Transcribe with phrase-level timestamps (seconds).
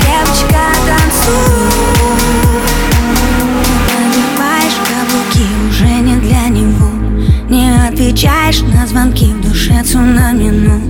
[0.05, 1.33] Девочка, танцуй.
[3.89, 6.91] Надеваешь каблуки уже не для него.
[7.49, 10.81] Не отвечаешь на звонки в душе цунами, ну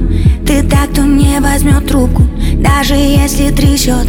[0.46, 2.24] Ты так, кто не возьмет трубку
[2.56, 4.06] Даже если трясет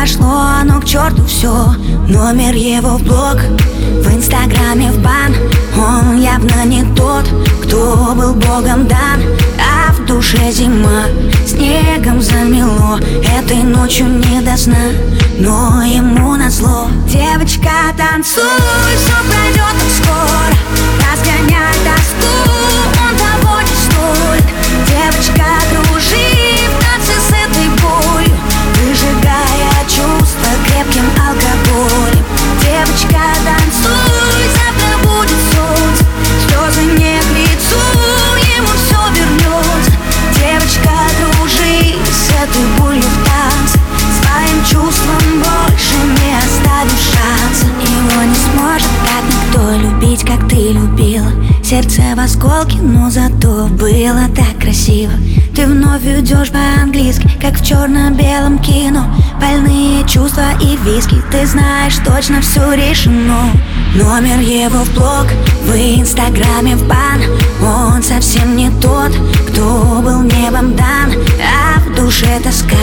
[0.00, 1.74] пошло оно к черту все
[2.08, 5.34] Номер его в блог В инстаграме в бан.
[5.76, 7.24] Он явно не тот,
[7.62, 9.22] кто был богом дан.
[9.58, 11.04] А в душе зима
[11.46, 12.98] Снегом замело.
[13.38, 14.92] Этой ночью не до сна
[15.38, 18.42] Но ему назло Девочка, танцуй
[18.96, 20.54] Все пройдет скоро
[21.10, 22.32] Разгоняй тоску
[23.02, 24.44] Он того не стоит
[24.86, 26.27] Девочка, дружи
[30.98, 32.24] крепким алкоголем.
[32.62, 36.04] Девочка, танцуй Завтра будет солнце.
[36.46, 37.82] Слезы не к лицу
[38.56, 39.92] Ему все вернется
[40.34, 43.78] Девочка, дружи С этой болью в танце.
[44.20, 47.66] Своим чувством больше не оставишь шанса.
[47.80, 51.30] Его не сможет как никто любить, как ты любила.
[51.62, 55.12] Сердце в осколке, но зато было так красиво.
[55.54, 59.04] Ты вновь идешь по-английски, как в черно-белом кино
[59.40, 63.52] Больные чувства и виски, ты знаешь точно все решено.
[63.94, 65.26] Номер его в блог,
[65.64, 67.22] в инстаграме в бан.
[67.62, 69.12] Он совсем не тот,
[69.48, 71.12] кто был небом дан.
[71.40, 72.76] А в душе тоска,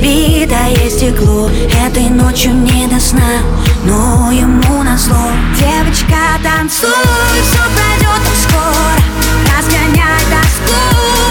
[0.00, 1.50] битое стекло.
[1.86, 3.40] Этой ночью не до сна,
[3.84, 5.32] но ему назло.
[5.58, 6.88] Девочка, танцуй,
[7.42, 8.96] все пройдет так скоро.
[9.56, 11.25] Разгоняй тоску,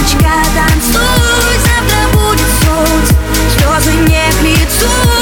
[0.00, 3.14] Девочка, танцуй, завтра будет солнце
[3.54, 5.19] Слезы не к лицу,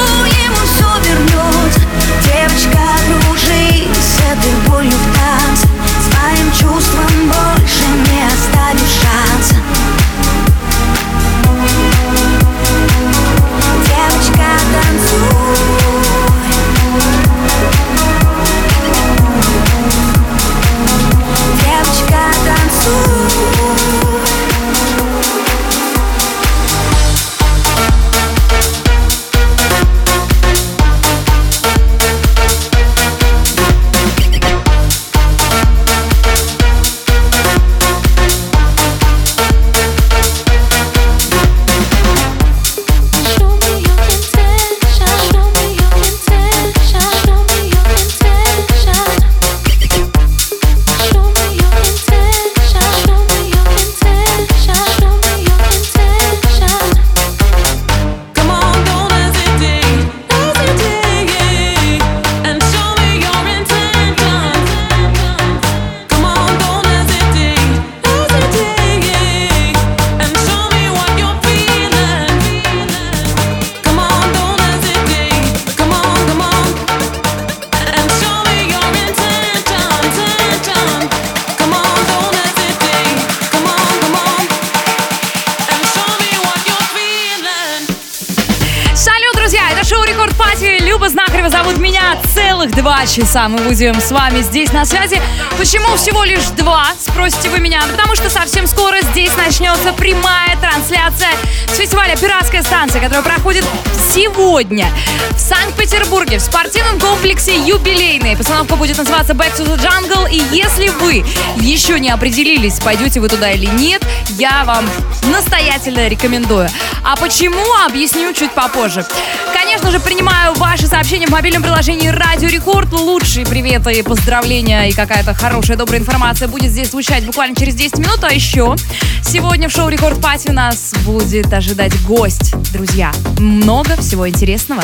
[93.19, 95.21] часа мы будем с вами здесь на связи.
[95.57, 97.81] Почему всего лишь два, спросите вы меня?
[97.91, 101.31] Потому что совсем скоро здесь начнется прямая трансляция
[101.67, 103.65] с фестиваля «Пиратская станция», которая проходит
[104.13, 104.87] сегодня
[105.31, 108.37] в Санкт-Петербурге в спортивном комплексе «Юбилейный».
[108.37, 110.29] Постановка будет называться «Back to the Jungle».
[110.31, 111.25] И если вы
[111.57, 114.01] еще не определились, пойдете вы туда или нет,
[114.37, 114.85] я вам
[115.31, 116.69] настоятельно рекомендую.
[117.03, 119.05] А почему, объясню чуть попозже.
[119.53, 122.91] Конечно же, принимаю ваши сообщения в мобильном приложении «Радио Рекорд».
[122.91, 127.97] Лучшие приветы и поздравления и какая-то хорошая, добрая информация будет здесь звучать буквально через 10
[127.97, 128.23] минут.
[128.23, 128.75] А еще
[129.23, 133.11] сегодня в шоу «Рекорд Пати» нас будет ожидать гость, друзья.
[133.39, 134.83] Много всего интересного.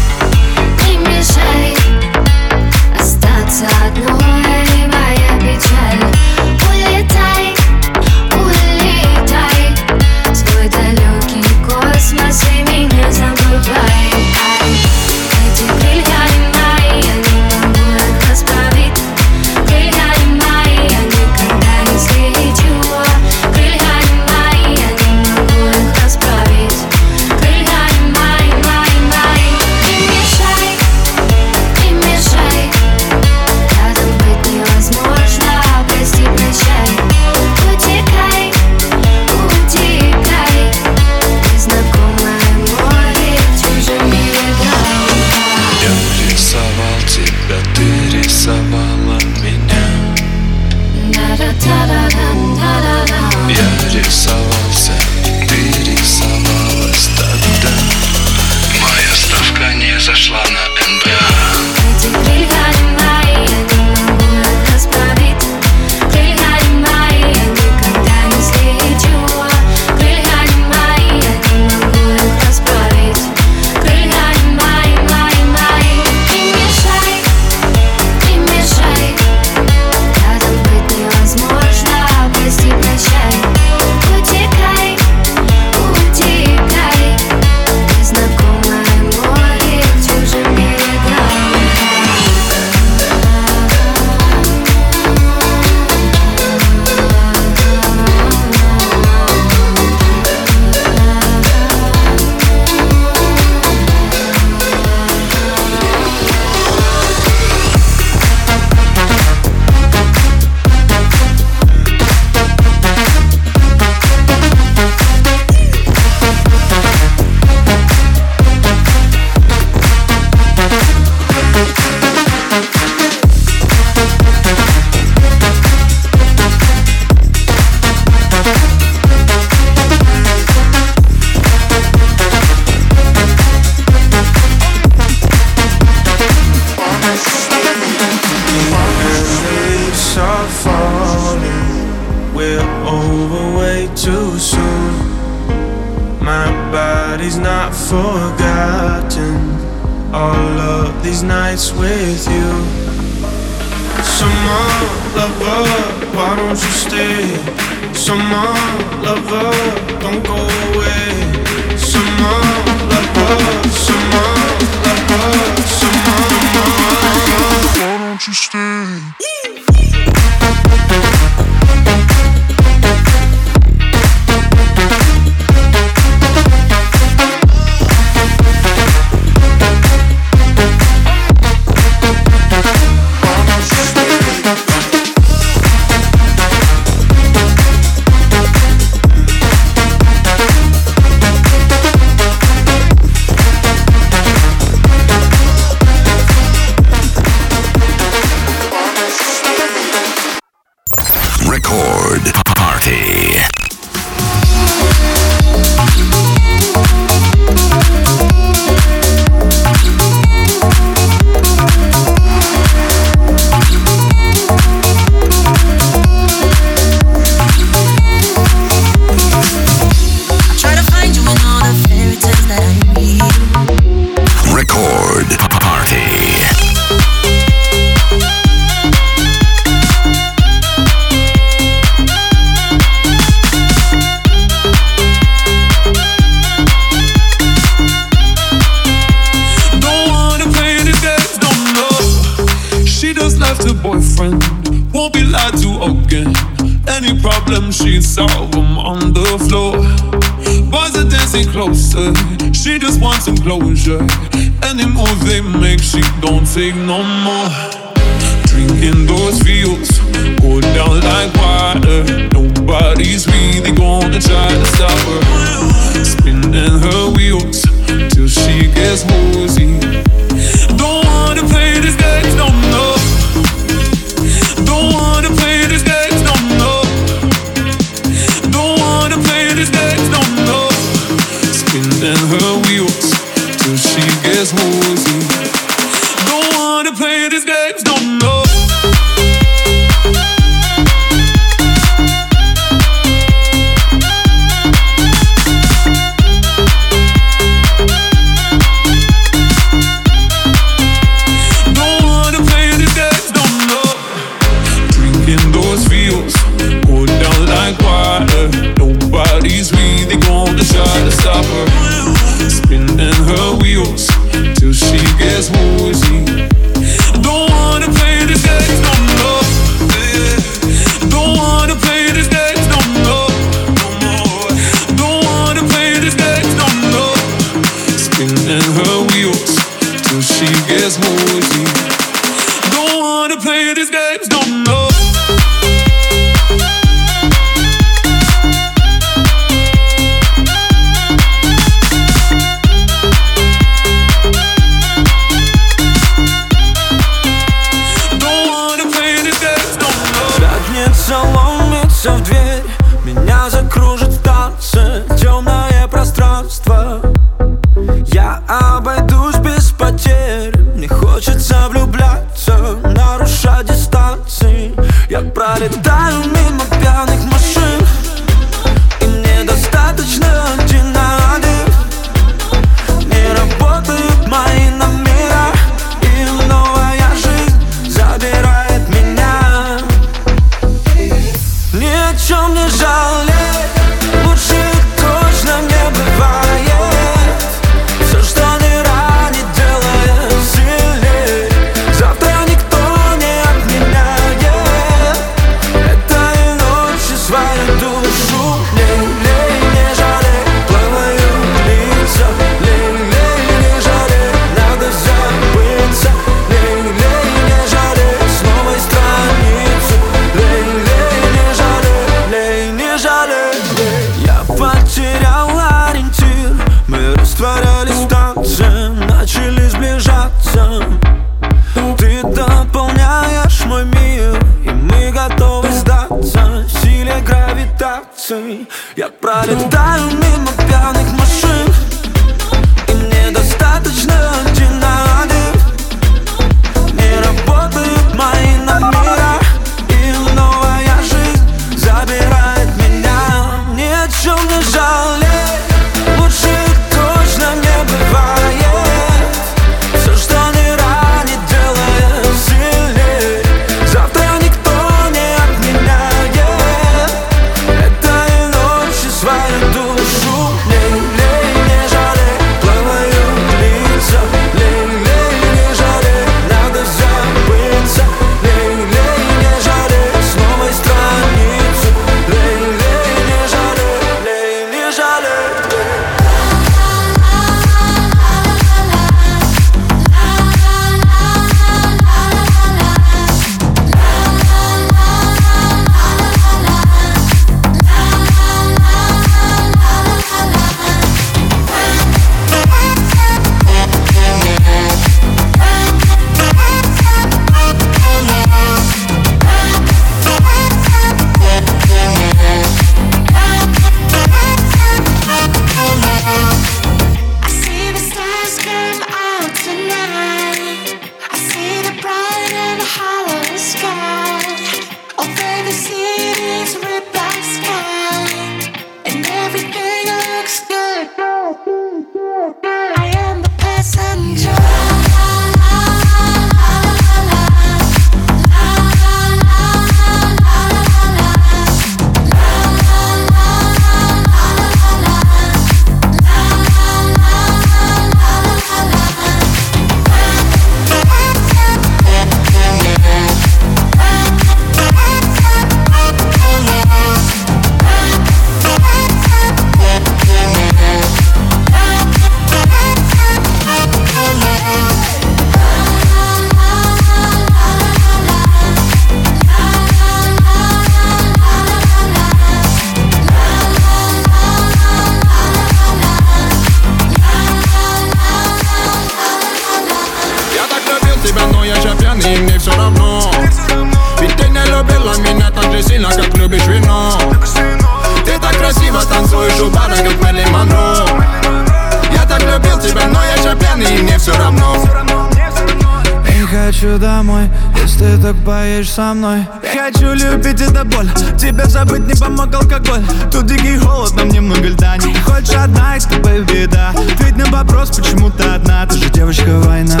[588.74, 589.46] Поешь со мной?
[589.72, 593.02] Хочу любить это боль, тебя забыть не помог алкоголь.
[593.30, 594.96] Тут дикий холод, нам немного льда.
[594.96, 596.90] Не хочешь одна, и с тобой беда.
[596.90, 600.00] Ответь на вопрос, почему ты одна, ты же девочка война.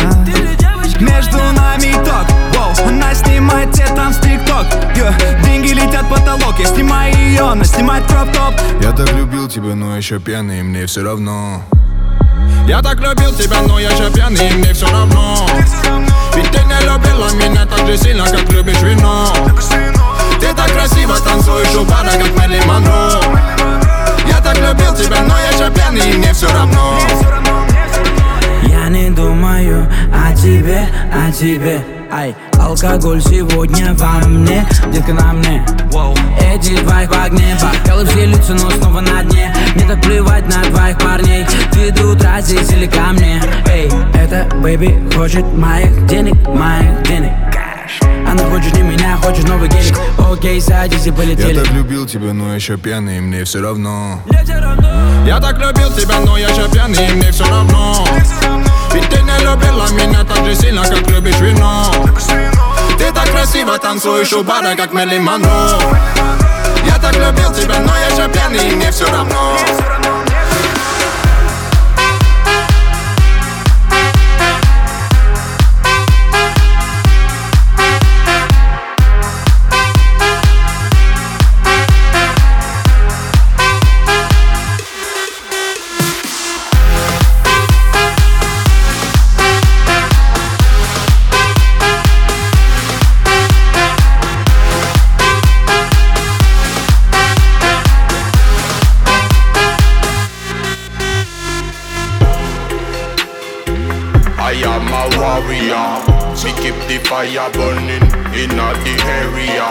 [1.00, 4.66] Между нами итог, воу, она снимает те там с тикток.
[5.44, 8.54] Деньги летят в потолок, я снимаю ее, она снимает кроп-топ.
[8.82, 11.62] Я так любил тебя, но еще пьяный, и мне все равно
[12.66, 15.46] Я так любил тебя, но я же пьяный, мне все равно.
[16.34, 19.32] Ведь ты не любила меня так же сильно, как любишь вино.
[20.40, 23.20] Ты так красиво танцуешь у бара, как Мэрилин Монро.
[24.26, 26.98] Я так любил тебя, но я же пьяный, мне все равно.
[28.62, 31.84] Я не думаю о тебе, о тебе.
[32.10, 32.34] Ай,
[32.64, 35.64] алкоголь сегодня во мне, детка на мне.
[36.40, 39.54] Эти двоих в огне, бокалы все лица, но снова на дне.
[39.74, 43.42] Мне так плевать на двоих парней Ты до утра здесь или ко мне.
[43.66, 47.53] Эй, эта бэби хочет моих денег, моих денег
[48.02, 49.96] Она хочет не меня, хочет новый гелик.
[50.18, 54.20] Окей, садись и Я полетели так любил тебя, но еще пьяный, мне все равно.
[55.26, 58.06] Я так любил тебя, но я же пьяный, мне все равно.
[58.92, 61.92] Ведь ты не любила меня так же сильно, как любишь вино.
[62.98, 65.48] Ты так красиво танцуешь у бара, как Мэрилин Монро
[66.86, 69.56] Я так любил тебя, но я же пьяный, мне все равно
[107.34, 108.02] fire burning
[108.34, 109.66] in the area.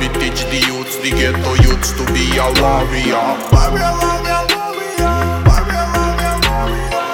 [0.00, 3.24] We teach the youths, the ghetto youths to be a warrior.
[3.52, 5.14] Warrior, warrior, warrior.
[5.48, 7.04] Warrior, warrior, warrior.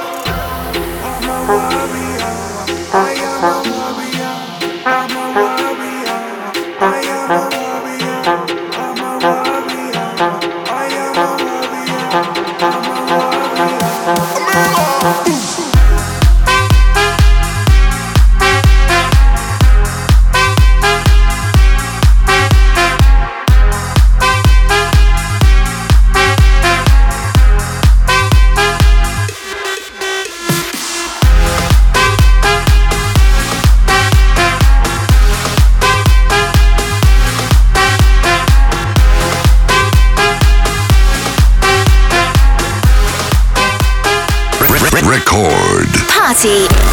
[1.42, 1.89] I
[46.40, 46.89] Party.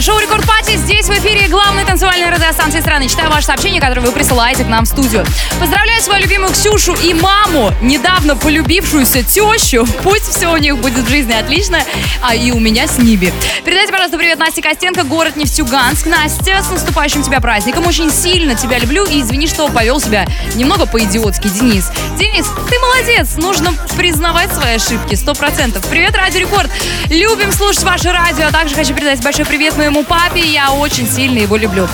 [0.00, 0.49] шоу «Рекорд
[1.50, 3.08] главной танцевальной радиостанции страны.
[3.08, 5.26] Читаю ваши сообщения, которые вы присылаете к нам в студию.
[5.58, 9.84] Поздравляю свою любимую Ксюшу и маму, недавно полюбившуюся тещу.
[10.04, 11.82] Пусть все у них будет в жизни отлично,
[12.22, 13.32] а и у меня с ними.
[13.64, 16.06] Передайте, пожалуйста, привет Насте Костенко, город Нефтюганск.
[16.06, 17.86] Настя, с наступающим тебя праздником.
[17.86, 21.90] Очень сильно тебя люблю и извини, что повел себя немного по-идиотски, Денис.
[22.16, 25.84] Денис, ты молодец, нужно признавать свои ошибки, сто процентов.
[25.88, 26.70] Привет, Радио Рекорд.
[27.06, 31.39] Любим слушать ваше радио, а также хочу передать большой привет моему папе, я очень сильно
[31.40, 31.86] его люблю.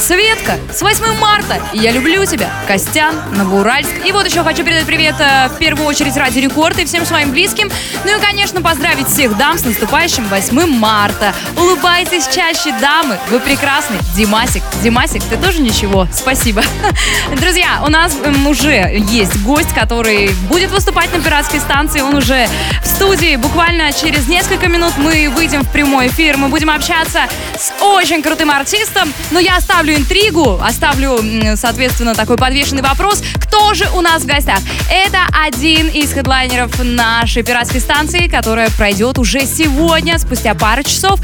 [0.00, 3.90] Светка, с 8 марта, я люблю тебя, Костян, Новоуральск.
[4.06, 7.32] И вот еще хочу передать привет э, в первую очередь Ради Рекорд и всем своим
[7.32, 7.70] близким.
[8.04, 11.34] Ну и, конечно, поздравить всех дам с наступающим 8 марта.
[11.54, 13.96] Улыбайтесь чаще, дамы, вы прекрасны.
[14.16, 16.62] Димасик, Димасик, ты тоже ничего, спасибо.
[17.38, 22.00] Друзья, у нас уже есть гость, который будет выступать на пиратской станции.
[22.00, 22.48] Он уже
[22.82, 23.36] в студии.
[23.36, 26.38] Буквально через несколько минут мы выйдем в прямой эфир.
[26.38, 27.24] Мы будем общаться
[27.58, 29.12] с очень крутым артистом.
[29.30, 31.18] Но я оставлю интригу, оставлю,
[31.56, 33.22] соответственно, такой подвешенный вопрос.
[33.34, 34.60] Кто же у нас в гостях?
[34.90, 41.20] Это один из хедлайнеров нашей пиратской станции, которая пройдет уже сегодня, спустя пару часов,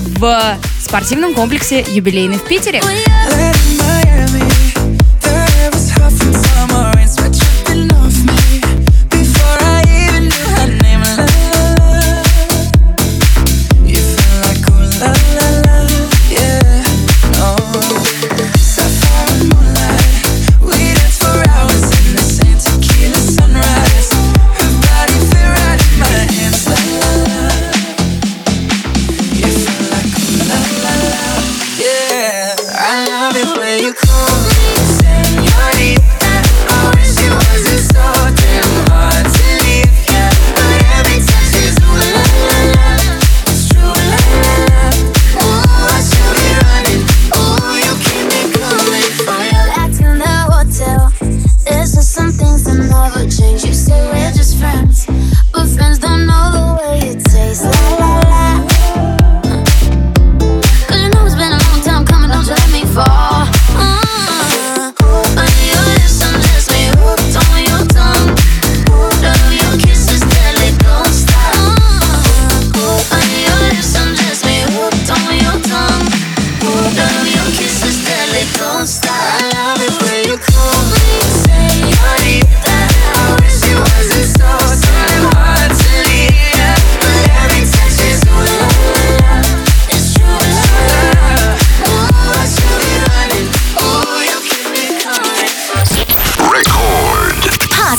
[0.00, 2.80] в спортивном комплексе «Юбилейный» в Питере.
[2.80, 4.49] Yeah,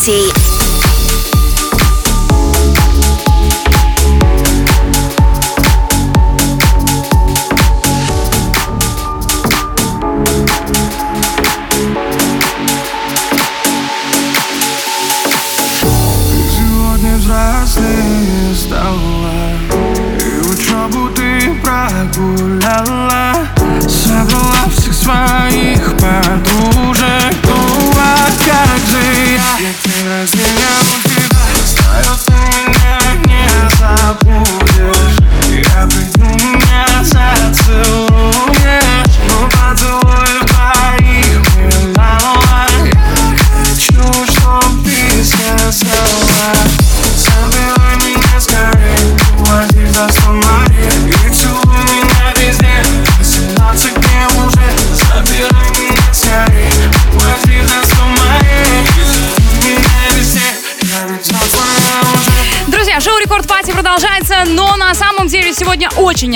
[0.01, 0.40] Party.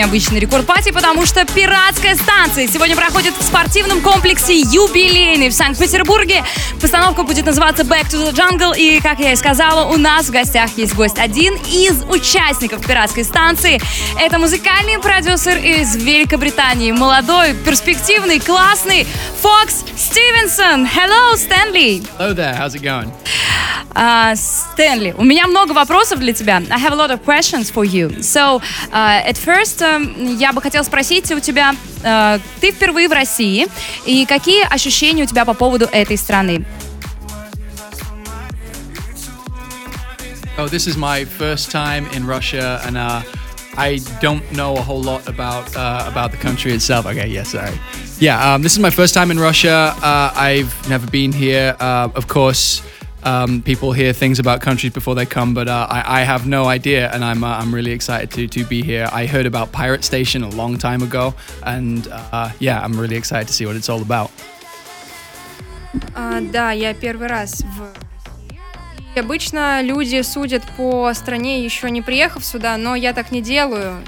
[0.06, 6.44] Необычный Рекорд Пати, потому что пиратская станция сегодня проходит в спортивном комплексе «Юбилейный» в Санкт-Петербурге.
[6.80, 10.32] Постановка будет называться «Back to the Jungle», и, как я и сказала, у нас в
[10.32, 13.82] гостях есть гость один из участников пиратской станции.
[14.22, 19.08] Это музыкальный продюсер из Великобритании, молодой, перспективный, классный
[19.42, 20.86] Фокс Стивенсон.
[20.86, 22.04] Hello, Стэнли!
[22.20, 23.12] Hello there, how's it going?
[23.98, 24.36] А,
[24.76, 26.62] Стэнли, у меня много вопросов для тебя.
[26.70, 28.22] I have a lot of questions for you.
[28.22, 28.62] So,
[28.92, 33.68] uh, at first, um, я бы хотела спросить у тебя, uh, ты впервые в России,
[34.06, 36.66] и какие ощущения у тебя по поводу этой страны?
[40.58, 43.22] Oh, this is my first time in Russia, and uh,
[43.78, 47.06] I don't know a whole lot about uh, about the country itself.
[47.06, 47.80] Okay, yeah, sorry.
[48.20, 49.96] Yeah, um, this is my first time in Russia.
[50.04, 51.78] Uh, I've never been here.
[51.80, 52.82] Uh, of course,
[53.25, 56.67] um, people hear things about countries before they come, but uh, I, I have no
[56.67, 59.09] idea, and I'm uh, I'm really excited to to be here.
[59.13, 63.49] I heard about Pirate Station a long time ago, and uh, yeah, I'm really excited
[63.49, 64.31] to see what it's all about.
[66.15, 68.61] А, да, я первый раз в России.
[69.17, 74.03] И обычно люди судят по стране, еще не приехав сюда, но я так не делаю.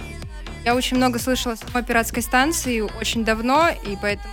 [0.64, 4.32] Я очень много слышала с самой пиратской станции очень давно, и поэтому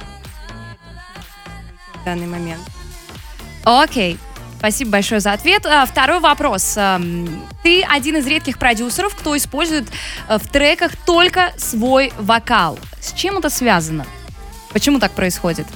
[1.96, 2.62] в данный момент.
[3.64, 4.20] Окей.
[4.65, 5.67] Спасибо большое за ответ.
[5.67, 6.79] А, Второй вопрос.
[6.79, 9.85] Эм, Ты один из редких продюсеров, кто использует
[10.27, 12.79] э, в треках только свой вокал.
[12.99, 14.07] С чем это связано?
[14.73, 15.67] Почему так происходит?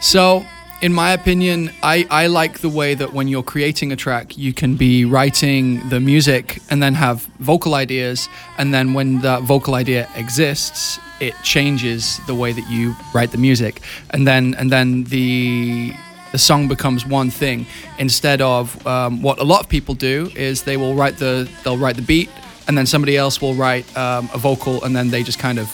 [0.00, 0.46] So,
[0.82, 4.54] in my opinion, I, I like the way that when you're creating a track, you
[4.54, 8.28] can be writing the music and then have vocal ideas.
[8.56, 13.38] And then when that vocal idea exists, it changes the way that you write the
[13.38, 13.82] music.
[14.10, 15.92] And then, and then the,
[16.32, 17.66] the song becomes one thing
[17.98, 21.78] instead of um, what a lot of people do is they will write the, they'll
[21.78, 22.30] write the beat
[22.68, 25.68] and then somebody else will write um, a vocal and then they just kind of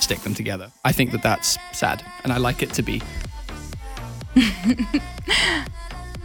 [0.00, 0.70] stick them together.
[0.84, 3.00] I think that that's sad and I like it to be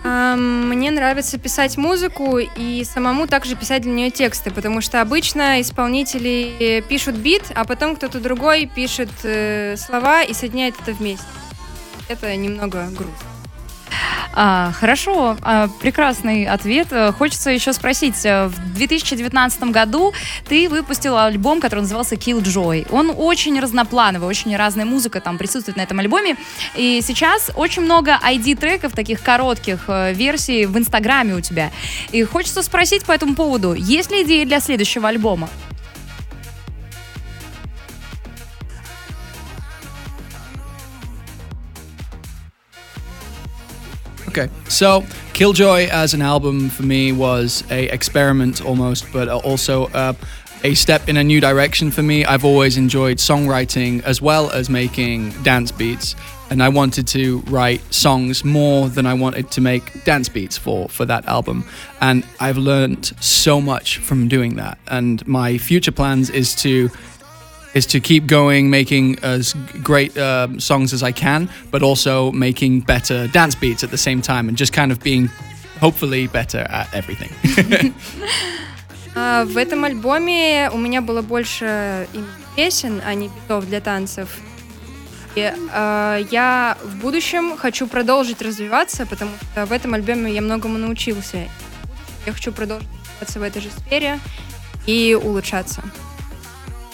[0.03, 6.83] Мне нравится писать музыку и самому также писать для нее тексты, потому что обычно исполнители
[6.87, 11.25] пишут бит, а потом кто-то другой пишет э, слова и соединяет это вместе.
[12.07, 13.34] Это немного грустно.
[14.33, 16.87] А, хорошо, а, прекрасный ответ.
[16.91, 18.25] Э, Хочется еще спросить.
[18.25, 20.13] э, В 2019 году
[20.47, 22.87] ты выпустил альбом, который назывался Killjoy.
[22.91, 26.35] Он очень разноплановый, очень разная музыка там присутствует на этом альбоме.
[26.75, 31.71] И сейчас очень много ID-треков, таких коротких э, версий в Инстаграме у тебя.
[32.11, 35.49] И хочется спросить по этому поводу, есть ли идеи для следующего альбома?
[44.37, 50.11] Okay, so Killjoy as an album for me was a experiment almost, but also uh,
[50.65, 52.25] a step in a new direction for me.
[52.25, 56.17] I've always enjoyed songwriting as well as making dance beats,
[56.49, 60.89] and I wanted to write songs more than I wanted to make dance beats for
[60.89, 61.63] for that album.
[62.01, 64.77] And I've learned so much from doing that.
[64.87, 66.89] And my future plans is to
[67.75, 72.79] is to keep going, making as great um, songs as I can, but also making
[72.81, 75.29] better dance beats at the same time, and just kind of being
[75.79, 77.31] hopefully better at everything.
[79.17, 82.05] А, В этом альбоме у меня было больше
[82.57, 84.27] песен, а не битов для танцев.
[85.35, 90.77] И, а, я в будущем хочу продолжить развиваться, потому что в этом альбоме я многому
[90.77, 91.47] научился.
[92.25, 94.19] Я хочу продолжить развиваться в этой же сфере
[94.85, 95.81] и улучшаться.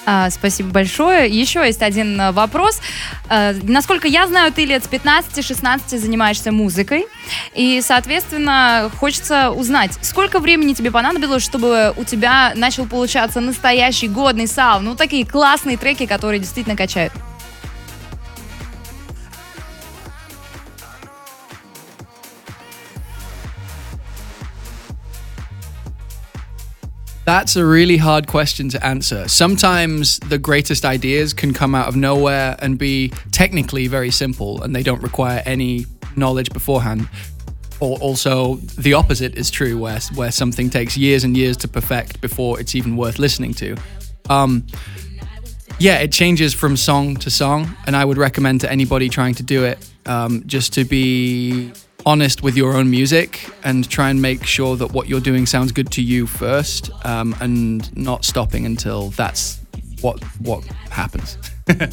[0.06, 1.30] А, спасибо большое.
[1.30, 2.82] Еще есть один а, вопрос.
[3.30, 7.06] А, насколько я знаю, ты лет с 15-16 занимаешься музыкой.
[7.54, 14.48] И, соответственно, хочется узнать, сколько времени тебе понадобилось, чтобы у тебя начал получаться настоящий годный
[14.48, 14.86] саунд.
[14.86, 17.14] Ну, такие классные треки, которые действительно качают.
[27.32, 29.26] That's a really hard question to answer.
[29.30, 34.76] Sometimes the greatest ideas can come out of nowhere and be technically very simple and
[34.76, 35.86] they don't require any
[36.18, 37.08] knowledge beforehand.
[37.80, 42.20] Or also the opposite is true where where something takes years and years to perfect
[42.20, 43.78] before it's even worth listening to.
[44.30, 44.68] Um,
[45.80, 49.44] yeah, it changes from song to song, and I would recommend to anybody trying to
[49.44, 51.72] do it um, just to be
[52.06, 55.72] honest with your own music and try and make sure that what you're doing sounds
[55.72, 59.60] good to you first, um, and not stopping until that's
[60.02, 61.38] what what happens.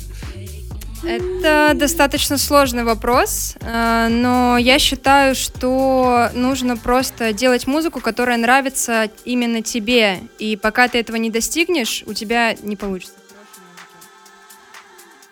[1.05, 9.09] Это достаточно сложный вопрос, э, но я считаю, что нужно просто делать музыку, которая нравится
[9.25, 10.19] именно тебе.
[10.41, 13.15] И пока ты этого не достигнешь, у тебя не получится.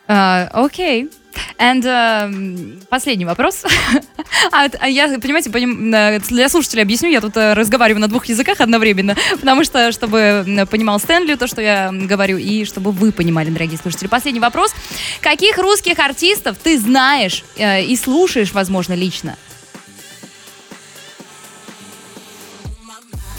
[0.09, 1.11] А, Окей.
[1.59, 3.65] And um, последний вопрос.
[4.53, 8.27] а, а я, понимаете, поним- э, для слушателей объясню, я тут э, разговариваю на двух
[8.27, 13.51] языках одновременно, потому что, чтобы понимал Стэнли то, что я говорю, и чтобы вы понимали,
[13.51, 14.09] дорогие слушатели.
[14.09, 14.75] Последний вопрос.
[15.21, 19.37] Каких русских артистов ты знаешь э, и слушаешь, возможно, лично?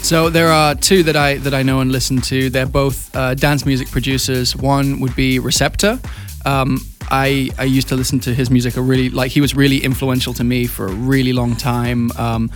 [0.02, 2.48] So there are two that I that I know and listen to.
[2.48, 4.56] They're both uh, dance music producers.
[4.56, 5.98] One would be Receptor.
[6.46, 8.77] Um, I I used to listen to his music.
[8.77, 12.11] A really like he was really influential to me for a really long time.
[12.17, 12.49] Um,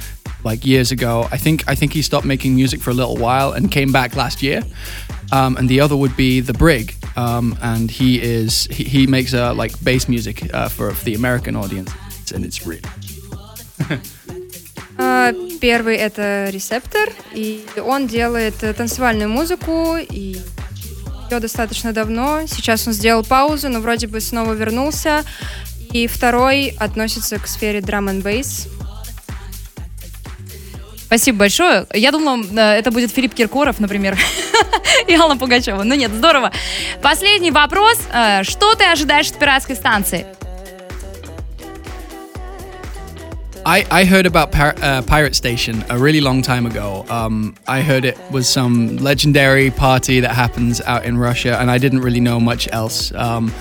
[0.43, 3.51] like years ago, I think I think he stopped making music for a little while
[3.51, 4.63] and came back last year.
[5.31, 6.95] Um, and the other would be the Brig.
[7.17, 11.15] um, and he is he, he makes uh, like bass music uh, for, for the
[11.15, 11.91] American audience,
[12.33, 12.81] and it's really
[14.99, 15.31] А,
[15.61, 20.37] Первый это рецептор, и он делает э, танцевальную музыку, и
[21.32, 22.42] ее достаточно давно.
[22.46, 25.24] Сейчас он сделал паузу, но вроде бы снова вернулся.
[25.92, 28.68] И второй относится к сфере драм н бейс.
[31.06, 31.86] Спасибо большое.
[31.92, 34.18] Я думала, э, это будет Филипп Киркоров, например,
[35.06, 35.82] и Алла Пугачева.
[35.82, 36.52] Ну нет, здорово.
[37.02, 37.98] Последний вопрос.
[38.12, 40.26] Э, Что ты ожидаешь от пиратской станции?
[43.64, 47.06] I, I heard about Pir- uh, Pirate Station a really long time ago.
[47.08, 51.78] Um, I heard it was some legendary party that happens out in Russia, and I
[51.78, 53.12] didn't really know much else.
[53.14, 53.52] Um,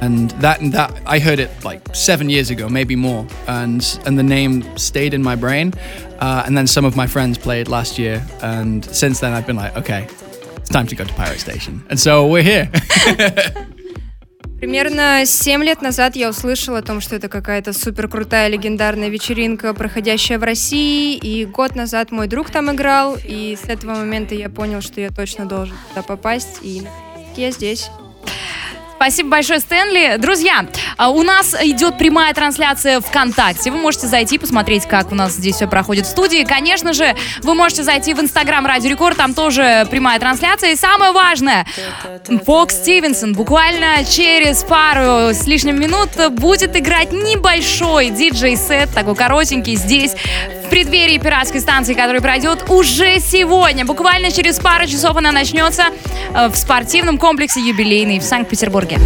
[0.00, 4.22] and that that I heard it like seven years ago, maybe more, and and the
[4.22, 5.74] name stayed in my brain.
[6.20, 9.56] Uh, and then some of my friends played last year, and since then I've been
[9.56, 10.06] like, okay,
[10.56, 12.70] it's time to go to Pirate Station, and so we're here.
[14.60, 19.72] Примерно 7 лет назад я услышала о том, что это какая-то супер крутая легендарная вечеринка,
[19.72, 24.50] проходящая в России, и год назад мой друг там играл, и с этого момента я
[24.50, 26.82] понял, что я точно должен туда попасть, и
[27.36, 27.88] я здесь.
[28.98, 30.16] Спасибо большое, Стэнли.
[30.18, 33.70] Друзья, а, у нас идет прямая трансляция ВКонтакте.
[33.70, 36.42] Вы можете зайти, посмотреть, как у нас здесь все проходит в студии.
[36.42, 40.72] Конечно же, вы можете зайти в Инстаграм Радио Рекорд, там тоже прямая трансляция.
[40.72, 41.64] И самое важное,
[42.44, 50.16] Фокс Стивенсон буквально через пару с лишним минут будет играть небольшой диджей-сет, такой коротенький, здесь,
[50.66, 53.84] в преддверии пиратской станции, который пройдет уже сегодня.
[53.84, 55.84] Буквально через пару часов она начнется
[56.34, 58.87] э, в спортивном комплексе «Юбилейный» в Санкт-Петербурге.
[58.88, 59.04] Между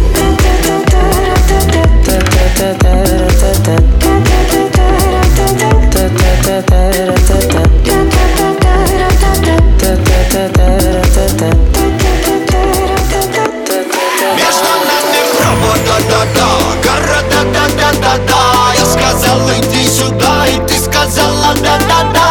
[14.87, 16.47] нами провода, да-да
[16.81, 18.41] Города, да-да-да-да
[18.77, 22.22] Я сказал, иди сюда, и ты сказала, да-да-да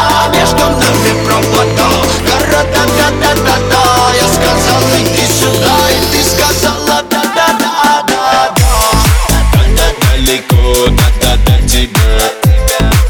[10.33, 12.31] далеко, да-да-да тебя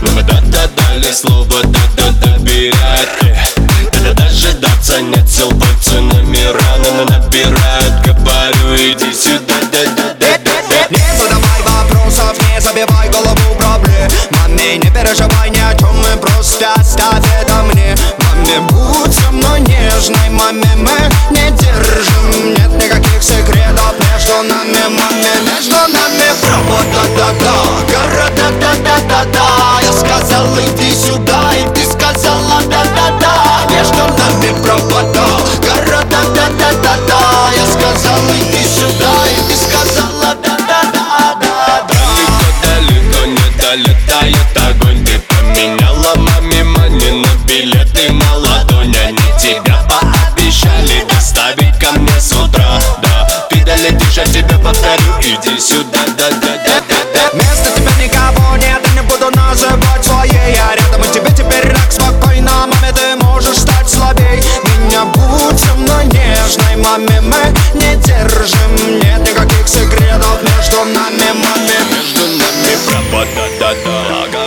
[0.00, 3.54] Да-да дали слово, да-да доверять
[3.92, 12.36] Да-да дожидаться нет сил, пальцы номера на набирают Говорю, иди сюда, да-да-да-да Не задавай вопросов,
[12.52, 17.94] не забивай голову проблемами Не переживай ни о чем, мы просто оставь это мне
[18.42, 20.98] Маме, будь со мной нежной, маме, мы
[21.30, 22.54] не держим.
[22.54, 26.26] Нет никаких секретов между нами, маме Между нами.
[26.40, 27.54] Провод, да-да-да
[27.86, 33.72] Города, да-да-да-да Я сказал, иди сюда, и ты сказала, да-да-да.
[33.72, 35.24] Между нами провода
[35.60, 38.31] Города, да-да-да-да Я сказал,
[54.32, 60.54] тебе повторю Иди сюда, да-да-да-да-да Вместо тебя никого нет, я не буду называть своей.
[60.54, 62.66] Я рядом, и тебе теперь так спокойно.
[62.66, 64.42] Маме, ты можешь стать слабей.
[64.78, 69.00] Меня будь со мной нежной Маме, мы не держим.
[69.00, 71.78] Нет никаких секретов между нами, маме.
[71.92, 74.41] Между нами провода, да-да Города,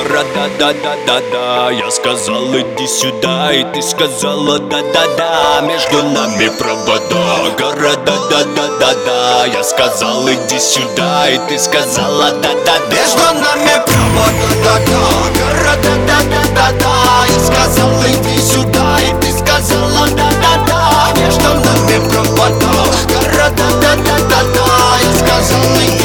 [0.59, 9.63] да-да-да-да Я сказал, иди сюда, и ты сказала, да-да-да Между нами провода Города, да-да-да-да Я
[9.63, 12.75] сказал, иди сюда, и ты сказала, да-да-да.
[12.89, 15.01] Между нами провода, да-да
[15.35, 21.19] Города, да-да-да-да Я сказал, иди сюда, и ты сказала, да-да-да.
[21.19, 22.73] Между нами провода
[23.07, 24.67] Города, да-да-да-да
[25.03, 26.04] Я сказал, иди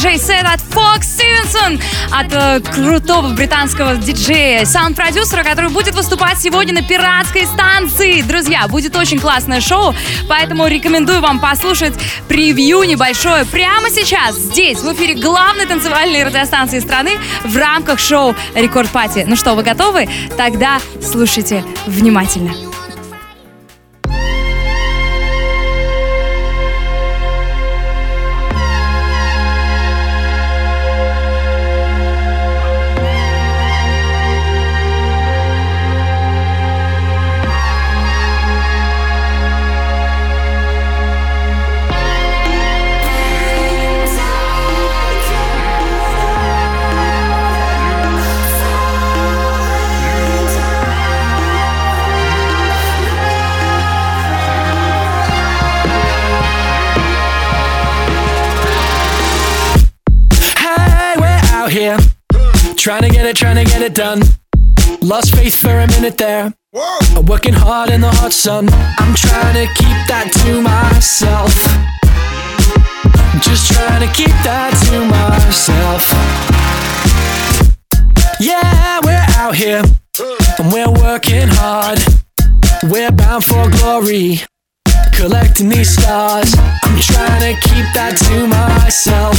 [0.00, 1.80] небольшой диджей-сет от Fox Stevenson,
[2.10, 8.22] от э, крутого британского диджея, саунд-продюсера, который будет выступать сегодня на пиратской станции.
[8.22, 9.94] Друзья, будет очень классное шоу,
[10.28, 11.94] поэтому рекомендую вам послушать
[12.28, 18.88] превью небольшое прямо сейчас, здесь, в эфире главной танцевальной радиостанции страны в рамках шоу Record
[18.90, 19.24] Party.
[19.26, 20.08] Ну что, вы готовы?
[20.36, 22.69] Тогда слушайте внимательно.
[63.90, 64.20] It, done.
[65.00, 66.52] Lost faith for a minute there.
[67.16, 68.68] I'm working hard in the hot sun.
[68.98, 71.54] I'm trying to keep that to myself.
[73.42, 76.02] Just trying to keep that to myself.
[78.40, 79.82] Yeah, we're out here.
[80.58, 81.98] And we're working hard.
[82.84, 84.40] We're bound for glory.
[85.12, 86.54] Collecting these stars.
[86.82, 89.38] I'm trying to keep that to myself.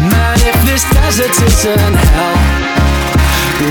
[0.00, 2.36] Man, if this desert isn't hell,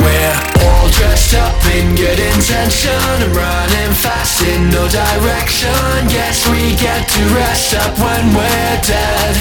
[0.06, 5.74] we're all dressed up in good intention and running fast in no direction.
[6.14, 9.36] Yes, we get to rest up when we're dead.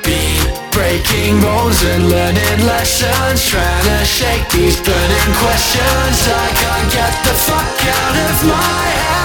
[0.00, 0.40] Been
[0.72, 6.16] breaking bones and learning lessons, trying to shake these burning questions.
[6.24, 9.23] I can't get the fuck out of my head.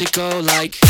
[0.00, 0.89] It go like.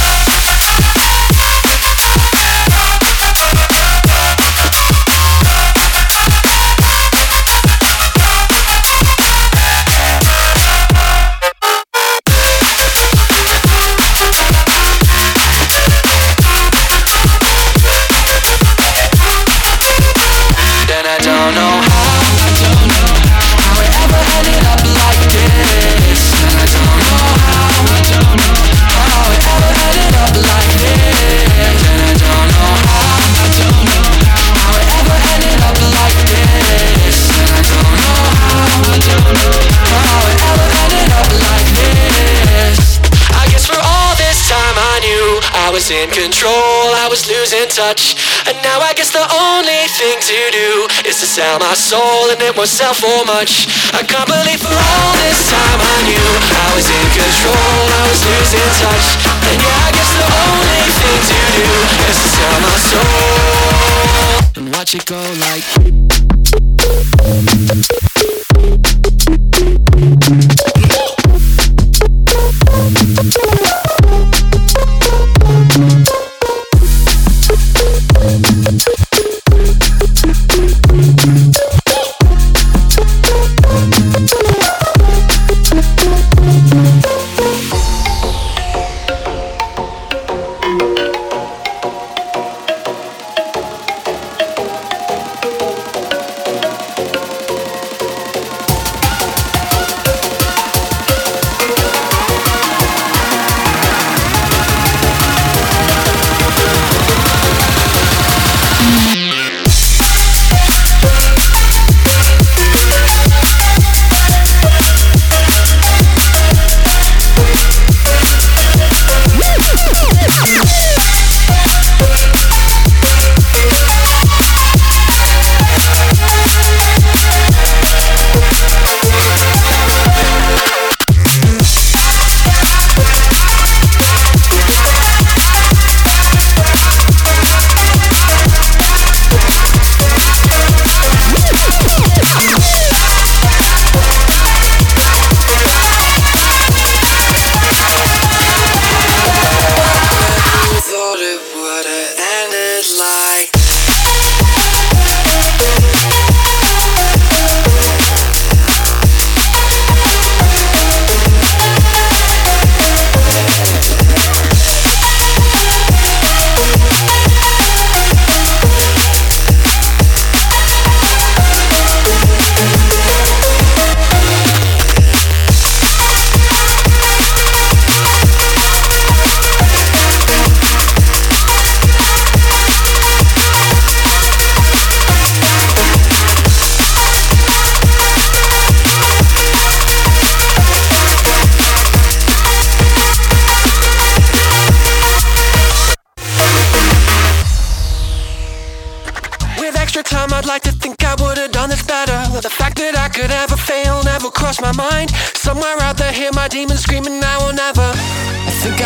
[45.91, 48.15] In control, I was losing touch.
[48.47, 52.41] And now I guess the only thing to do is to sell my soul and
[52.41, 53.67] it won't sell for much.
[53.91, 58.23] I can't believe for all this time I knew I was in control, I was
[58.23, 59.19] losing touch.
[59.51, 61.67] And yeah, I guess the only thing to do
[62.07, 65.67] is to sell my soul and watch it go like.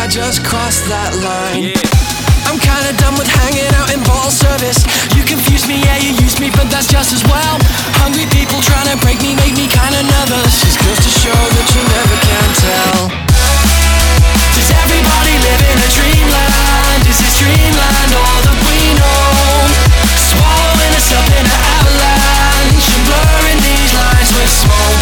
[0.05, 1.73] I just crossed that line.
[2.45, 4.85] I'm kinda done with hanging out in ball service.
[5.17, 7.57] You confuse me, yeah, you use me, but that's just as well.
[7.97, 10.61] Hungry people trying to break me make me kinda nervous.
[10.61, 12.97] Just goes to show that you never can tell.
[14.53, 17.01] Does everybody live in a dreamland?
[17.09, 19.25] Is this dreamland all that we know?
[20.21, 25.01] Swallowing us up in an avalanche and blurring these lines with smoke.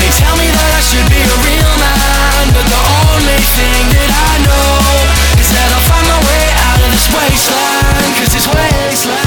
[0.00, 2.82] They tell me that I should be a real man, but the
[3.12, 4.80] only thing that I know
[5.36, 8.16] is that I'll find my way out of this wasteland.
[8.16, 9.25] Cause this wasteland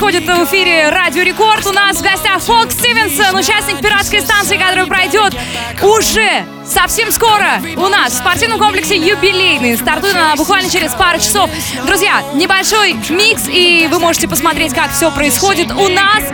[0.00, 4.86] происходит в эфире Радио Рекорд, у нас в гостях Fox Stevenson, участник пиратской станции, которая
[4.86, 5.36] пройдет
[5.82, 9.76] уже совсем скоро у нас в спортивном комплексе «Юбилейный».
[9.76, 11.50] Стартует она буквально через пару часов.
[11.86, 16.24] Друзья, небольшой микс, и вы можете посмотреть, как все происходит у нас,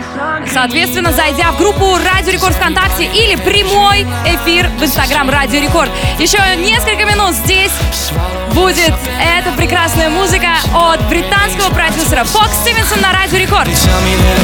[0.53, 5.91] соответственно, зайдя в группу Радио Рекорд ВКонтакте или прямой эфир в Инстаграм Радио Рекорд.
[6.19, 7.73] Еще несколько минут здесь
[8.57, 13.67] будет эта прекрасная музыка от британского продюсера Фокс Стивенсон на Радио Рекорд.
[13.67, 14.37] Tell me that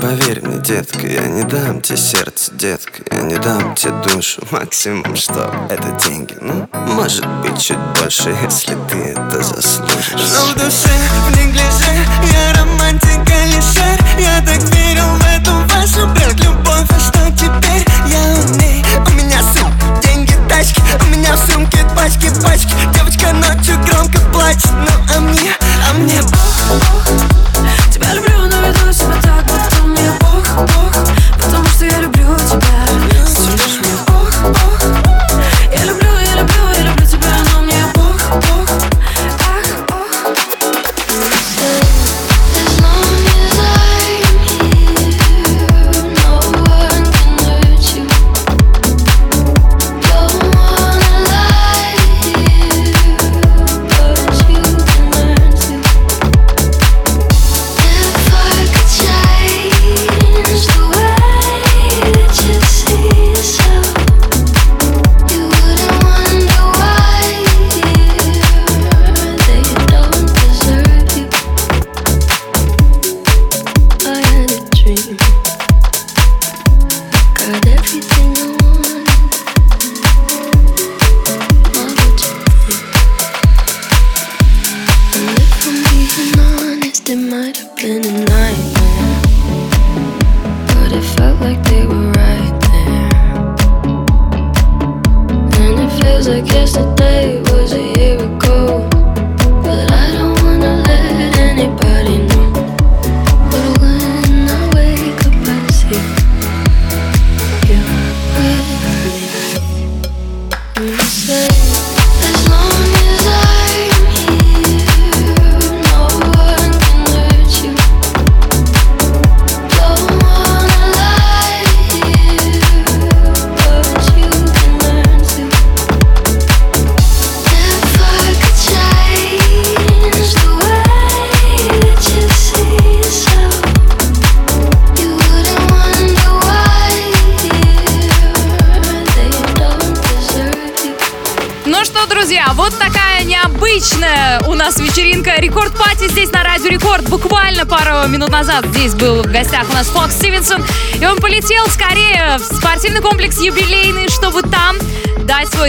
[0.00, 5.14] Поверь мне, детка, я не дам тебе сердце, детка Я не дам тебе душу, максимум
[5.14, 10.30] что это деньги Ну, может быть, чуть больше, если ты это заслужишь.
[10.32, 16.06] Но в душе а не гляжи, я романтика лишер Я так верил в эту вашу
[16.14, 17.86] бред, любовь, а что теперь?
[18.06, 19.70] Я умней, у меня сын,
[20.02, 22.72] деньги, тачки У меня в сумке пачки, пачки.
[22.94, 25.52] Девочка ночью громко плачет, ну а мне,
[25.90, 27.29] а мне Бог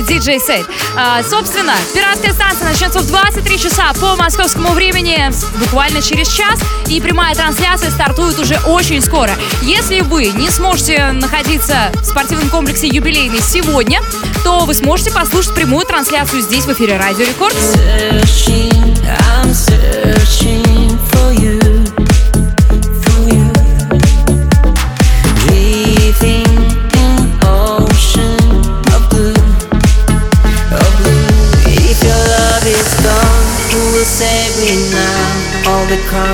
[0.01, 0.65] диджей-сет.
[0.95, 6.99] А, собственно, «Пиратская станция» начнется в 23 часа по московскому времени, буквально через час, и
[6.99, 9.31] прямая трансляция стартует уже очень скоро.
[9.61, 14.01] Если вы не сможете находиться в спортивном комплексе «Юбилейный» сегодня,
[14.43, 17.55] то вы сможете послушать прямую трансляцию здесь, в эфире «Радио Рекорд».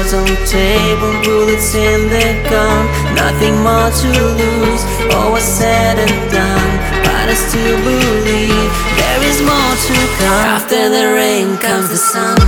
[0.08, 2.86] cards on the table, bullets in the gun,
[3.16, 4.84] nothing more to lose.
[5.16, 10.46] All was said and done, but I still believe there is more to come.
[10.56, 12.47] After the rain comes the sun.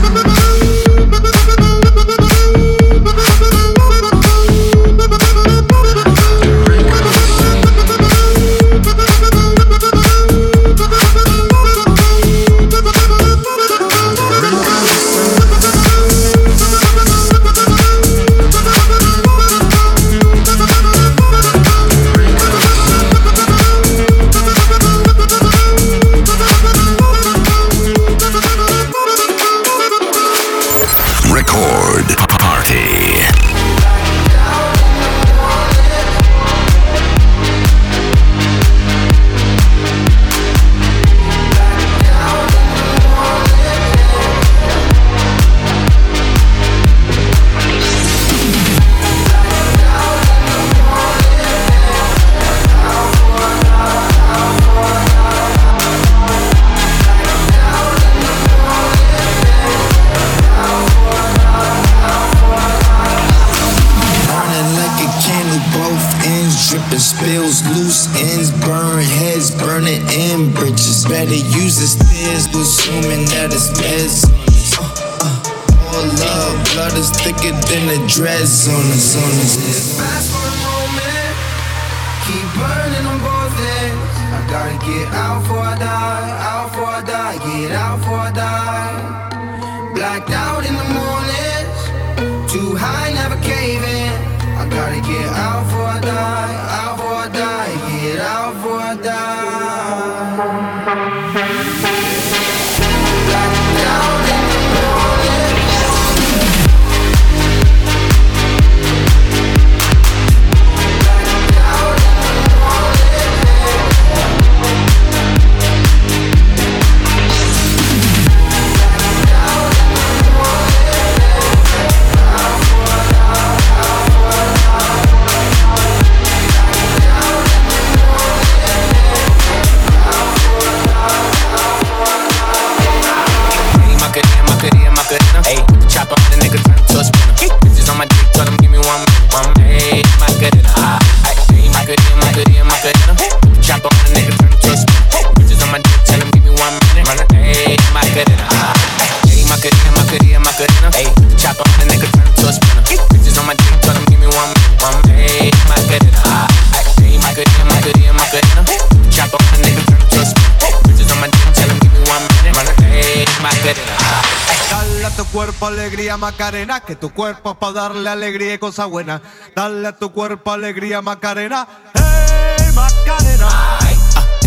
[166.89, 169.21] Que tu cuerpo es para darle alegría y cosa buena.
[169.55, 171.67] Dale a tu cuerpo alegría Macarena.
[171.93, 173.77] Hey Macarena.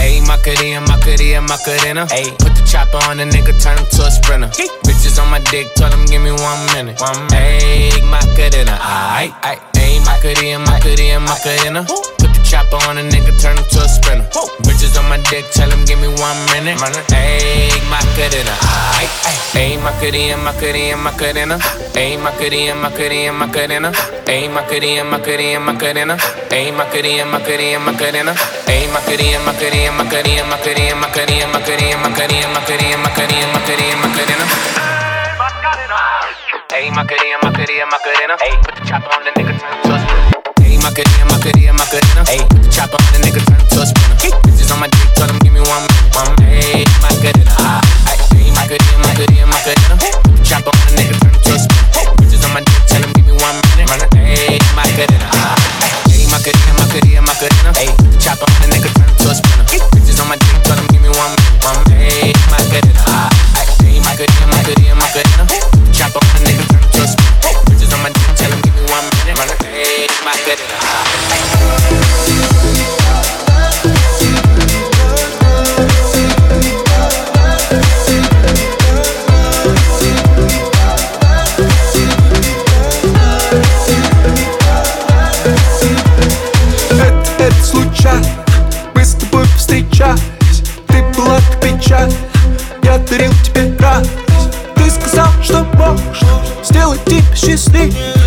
[0.01, 2.07] Ayy, Macarena, Macarena, Macarena.
[2.11, 4.49] Ayy, put the chopper on the nigga, turn him to a sprinter.
[4.82, 7.01] Bitches on my dick, tell him give me one minute.
[7.01, 7.62] One minute.
[7.62, 9.32] Ayy, Macarena, aight.
[9.74, 11.86] Ayy, Macarena, Macarena, Macarena.
[12.53, 14.28] Chopper on a nigga, turn him to a sprinter.
[14.68, 16.76] Bitches on my dick, tell him give me one minute.
[17.16, 18.53] Ayy, Macarena.
[19.57, 21.57] Ayy, Macarena, Macarena, Macarena.
[21.96, 23.88] Ayy, Macarena, Macarena, Macarena.
[24.28, 26.14] Ayy, Macarena, Macarena, Macarena.
[26.53, 28.32] Ayy, Macarena, Macarena, Macarena.
[28.68, 34.44] Ayy, Macarena, Macarena, Macarena, Macarena, Macarena, Macarena, Macarena, Macarena, Macarena, Macarena, Macarena.
[36.76, 38.34] Ayy, Macarena, Macarena, Macarena.
[38.44, 40.41] Ayy, put the chopper on the nigga, turn him to a sprinter.
[40.93, 42.22] Macarena, Macarena, Macarena.
[42.28, 44.28] Ayy, put the chopper on the nigga, turn him to a sprinter.
[44.45, 46.12] Bitches on my dick, tell them give me one minute.
[46.12, 46.84] One minute.
[47.01, 47.80] Macarena.
[48.12, 49.97] Ayy, Macarena, Macarena, Macarena.
[49.97, 52.12] Put the chopper on the nigga, turn him to a sprinter.
[52.20, 53.88] Bitches on my dick, tell them give me one minute.
[53.88, 54.61] One minute.
[54.76, 55.32] Macarena.
[56.12, 57.70] Ayy, Macarena, Macarena, Macarena.
[57.72, 59.64] Ayy, put the chopper on the nigga, turn him to a sprinter.
[59.97, 61.64] Bitches on my dick, tell them give me one minute.
[61.64, 62.36] One minute.
[62.53, 63.32] Macarena.
[63.80, 65.41] Ayy, Macarena, Macarena, Macarena.
[93.52, 94.10] Тебе радость
[94.76, 98.21] Ты сказал, что можно Сделать тебя счастливым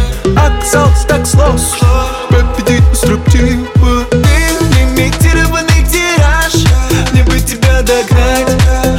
[0.66, 4.18] Оказалось так сложно Победить Ты
[4.74, 6.53] лимитированный тираж.
[7.11, 8.49] Мне бы тебя догнать.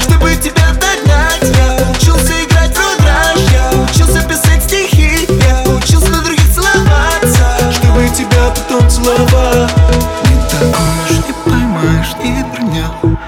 [0.00, 1.42] Чтобы тебя догнать.
[1.42, 5.26] Я учился играть в рудраж Я учился писать стихи.
[5.28, 7.72] Я учился на других целоваться.
[7.72, 9.74] Чтобы тебя потом целовать.
[10.22, 13.18] Не догонишь, не поймаешь, не вернешь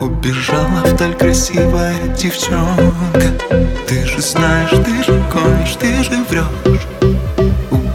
[0.00, 3.32] Убежала вдаль красивая девчонка.
[3.86, 7.03] Ты же знаешь, ты же гонишь, ты же врешь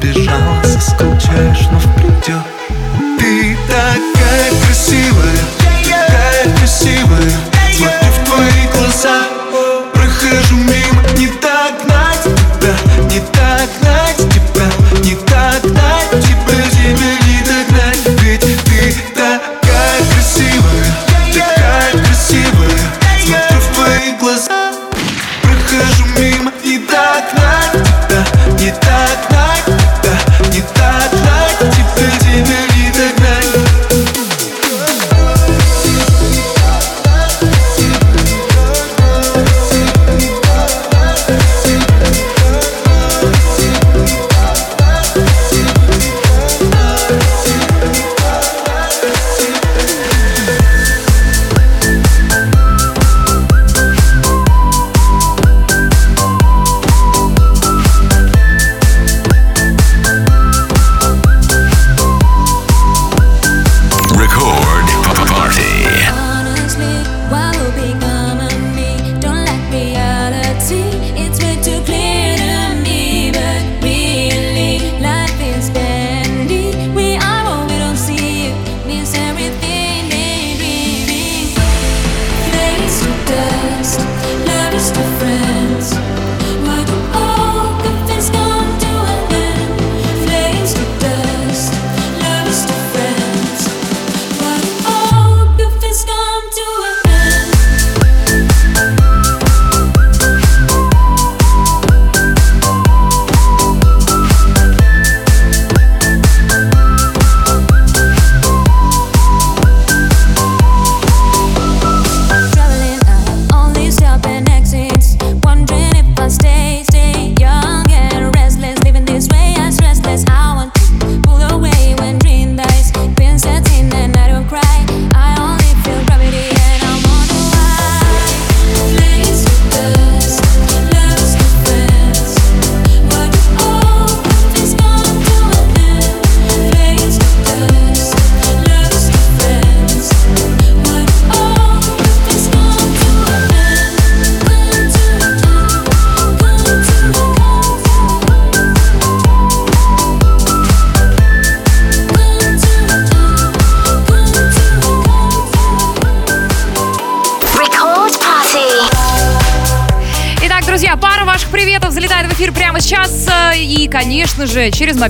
[0.02, 2.36] Убежала, соскучаешь, но придешь
[3.20, 7.32] Ты такая красивая, такая красивая.
[7.76, 9.29] Смотрю в твои глаза,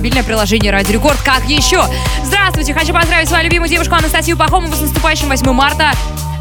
[0.00, 1.20] мобильное приложение Радио Рекорд.
[1.20, 1.84] Как еще?
[2.24, 5.92] Здравствуйте, хочу поздравить свою любимую девушку Анастасию Пахомову с наступающим 8 марта.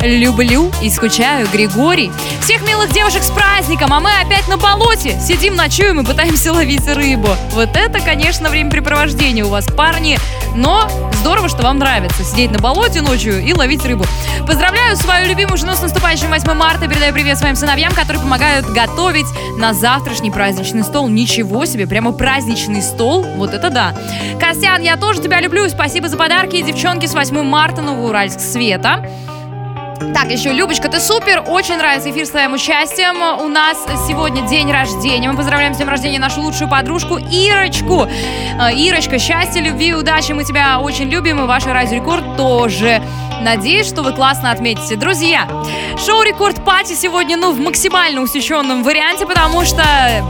[0.01, 2.09] Люблю и скучаю, Григорий.
[2.41, 5.19] Всех милых девушек с праздником, а мы опять на болоте.
[5.19, 7.35] Сидим, ночуем и пытаемся ловить рыбу.
[7.51, 10.17] Вот это, конечно, времяпрепровождение у вас, парни.
[10.55, 10.89] Но
[11.19, 14.05] здорово, что вам нравится сидеть на болоте ночью и ловить рыбу.
[14.47, 16.87] Поздравляю свою любимую жену с наступающим 8 марта.
[16.87, 21.09] Передаю привет своим сыновьям, которые помогают готовить на завтрашний праздничный стол.
[21.09, 23.23] Ничего себе, прямо праздничный стол.
[23.35, 23.93] Вот это да.
[24.39, 25.67] Костян, я тоже тебя люблю.
[25.69, 26.61] Спасибо за подарки.
[26.61, 29.05] Девчонки с 8 марта, Новоуральск, Света.
[29.99, 33.41] Так, еще, Любочка, ты супер, очень нравится эфир с твоим участием.
[33.43, 33.77] У нас
[34.07, 35.29] сегодня день рождения.
[35.29, 38.07] Мы поздравляем с днем рождения нашу лучшую подружку Ирочку.
[38.07, 43.01] Э, Ирочка, счастья, любви, удачи, мы тебя очень любим, и ваш Радио Рекорд тоже.
[43.41, 44.97] Надеюсь, что вы классно отметите.
[44.97, 45.47] Друзья,
[45.97, 49.83] шоу Рекорд Пати сегодня, ну, в максимально усеченном варианте, потому что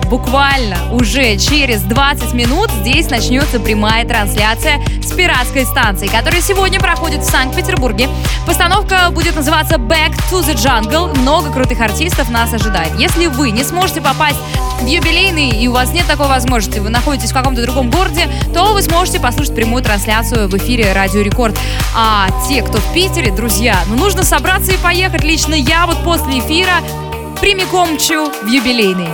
[0.09, 7.21] буквально уже через 20 минут здесь начнется прямая трансляция с пиратской станции, которая сегодня проходит
[7.21, 8.07] в Санкт-Петербурге.
[8.45, 11.17] Постановка будет называться Back to the Jungle.
[11.17, 12.93] Много крутых артистов нас ожидает.
[12.99, 14.37] Если вы не сможете попасть
[14.81, 18.73] в юбилейный и у вас нет такой возможности, вы находитесь в каком-то другом городе, то
[18.73, 21.57] вы сможете послушать прямую трансляцию в эфире Радио Рекорд.
[21.95, 25.23] А те, кто в Питере, друзья, ну нужно собраться и поехать.
[25.23, 26.81] Лично я вот после эфира
[27.39, 29.07] прямиком мчу в юбилейный.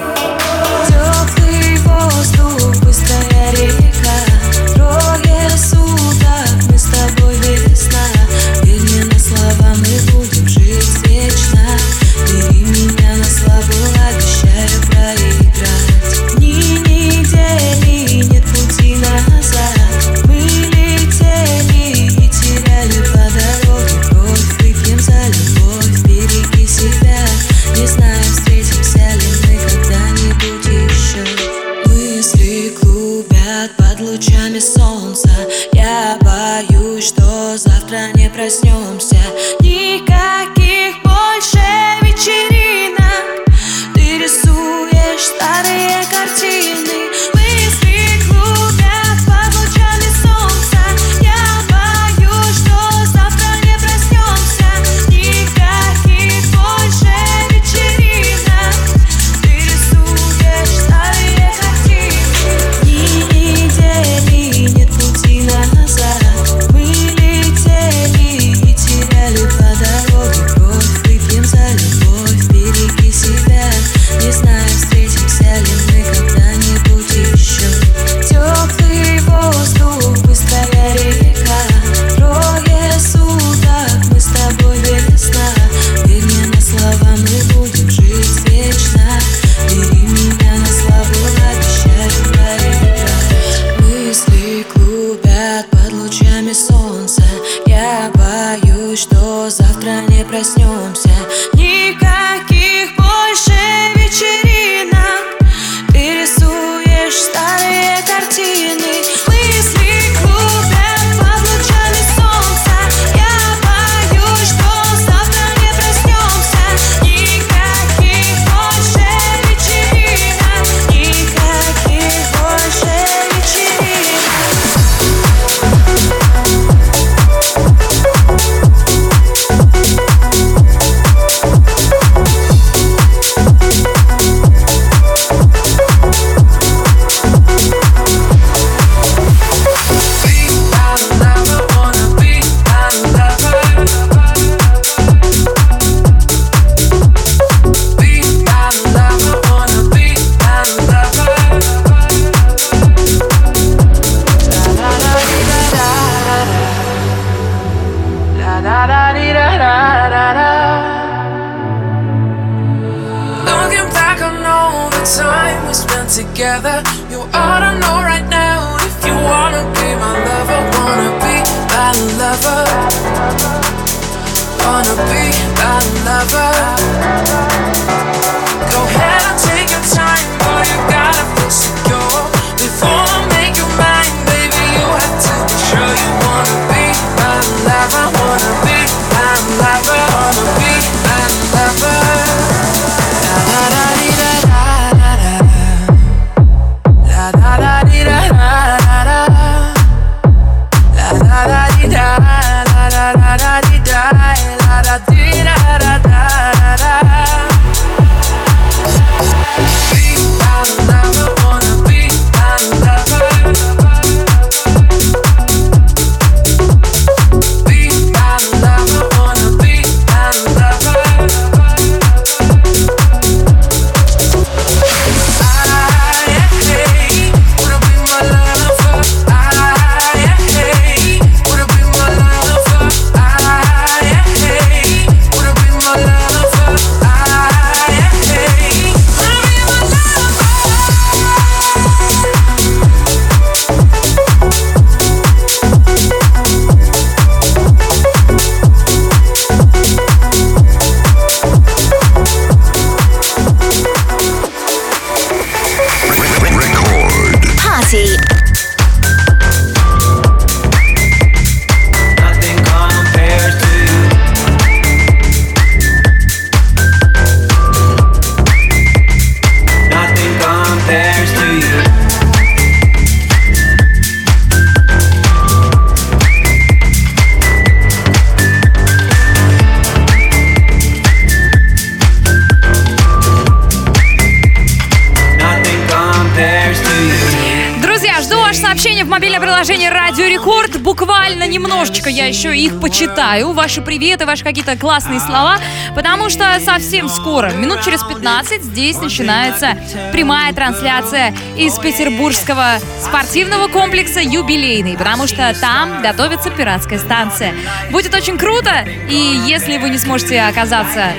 [293.05, 295.57] читаю ваши приветы, ваши какие-то классные слова,
[295.93, 299.77] потому что совсем скоро, минут через 15, здесь начинается
[300.11, 307.53] прямая трансляция из петербургского спортивного комплекса «Юбилейный», потому что там готовится пиратская станция.
[307.91, 308.71] Будет очень круто,
[309.09, 311.09] и если вы не сможете оказаться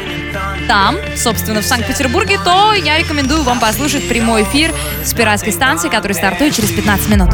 [0.66, 4.72] там, собственно, в Санкт-Петербурге, то я рекомендую вам послушать прямой эфир
[5.04, 7.30] с пиратской станции, который стартует через 15 минут.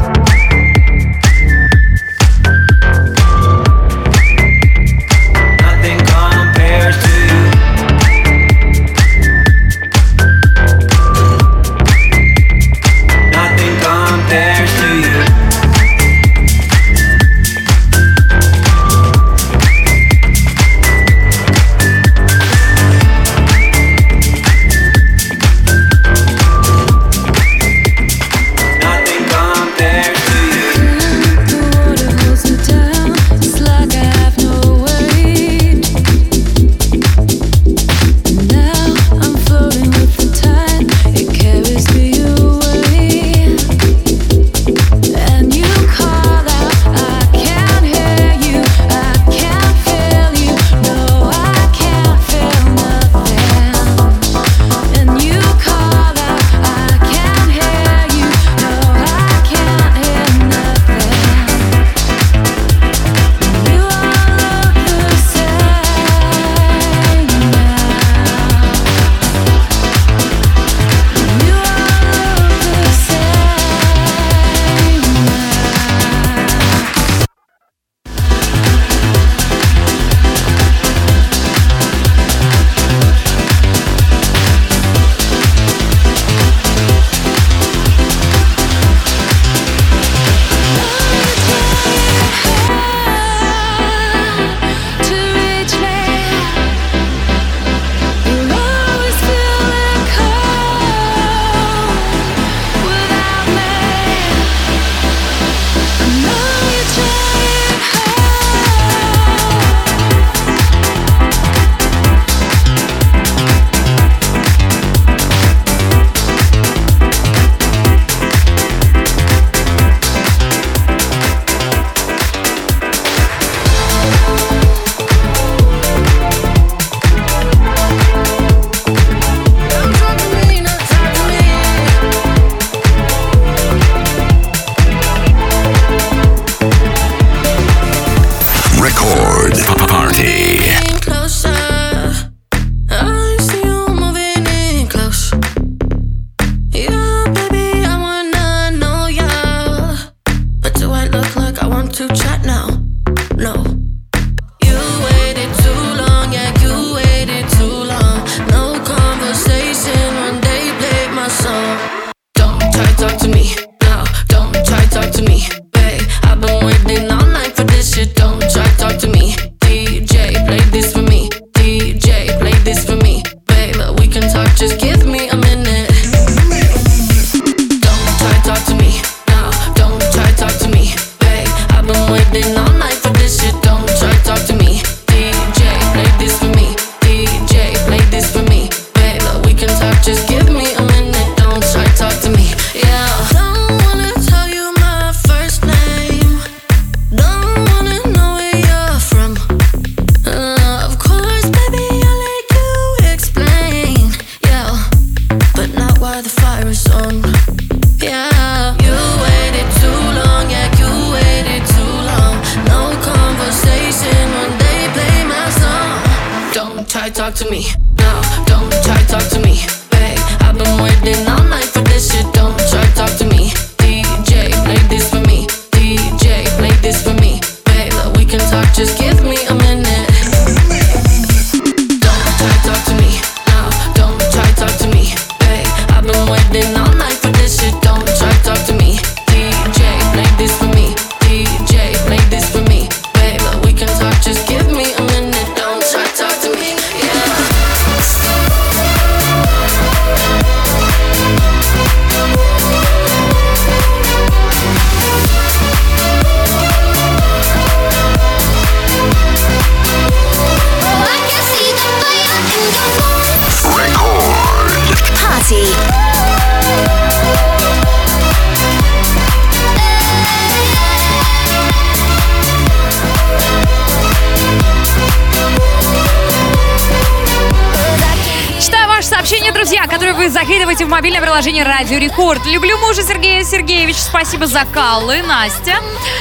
[280.93, 282.45] Мобильное приложение Радио Рекорд.
[282.45, 283.97] Люблю мужа Сергея Сергеевича.
[283.97, 285.77] Спасибо за каллы, Настя.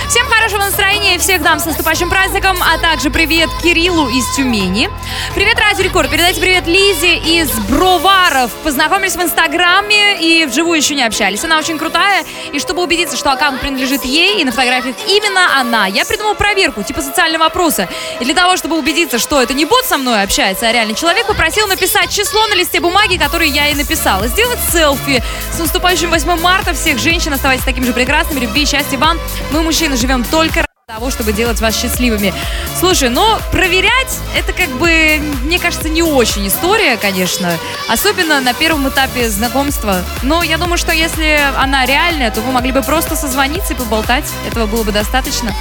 [0.09, 4.90] Всем хорошего настроения всех дам с наступающим праздником, а также привет Кириллу из Тюмени.
[5.36, 6.10] Привет, Радио Рекорд.
[6.10, 8.51] Передайте привет Лизе из Броваров.
[8.64, 11.44] Познакомились в Инстаграме и вживую еще не общались.
[11.44, 12.24] Она очень крутая.
[12.52, 16.82] И чтобы убедиться, что аккаунт принадлежит ей, и на фотографиях именно она, я придумал проверку,
[16.82, 17.89] типа социального вопроса.
[18.18, 21.28] И для того, чтобы убедиться, что это не бот со мной общается, а реальный человек,
[21.28, 24.26] попросил написать число на листе бумаги, который я ей написала.
[24.26, 25.22] Сделать селфи.
[25.52, 28.40] С наступающим 8 марта всех женщин оставайтесь такими же прекрасными.
[28.40, 29.20] Любви и счастья вам.
[29.52, 32.35] Мы, мужчины, живем только того, чтобы делать вас счастливыми.
[32.78, 37.51] Слушай, но проверять, это как бы, мне кажется, не очень история, конечно.
[37.89, 40.02] Особенно на первом этапе знакомства.
[40.23, 44.27] Но я думаю, что если она реальная, то вы могли бы просто созвониться и поболтать.
[44.47, 45.55] Этого было бы достаточно.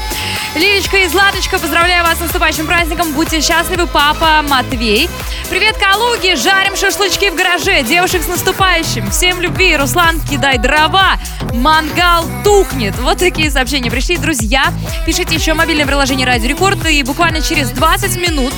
[0.56, 3.14] Лилечка и Златочка, поздравляю вас с наступающим праздником.
[3.14, 5.10] Будьте счастливы, папа Матвей.
[5.50, 6.36] Привет, Калуги!
[6.36, 7.84] Жарим шашлычки в гараже.
[7.84, 9.10] Девушек с наступающим.
[9.12, 9.78] Всем любви.
[9.78, 11.18] Руслан, кидай дрова.
[11.54, 12.98] Мангал тухнет.
[13.00, 14.74] Вот такие сообщения пришли, друзья.
[15.06, 16.86] Пишите еще мобильное приложение Радио Рекорд.
[16.88, 18.54] И буквально через 20 минут